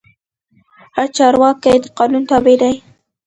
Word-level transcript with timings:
هر 0.95 1.07
چارواکی 1.17 1.75
د 1.81 1.85
قانون 1.97 2.23
تابع 2.29 2.55
دی 2.61 2.75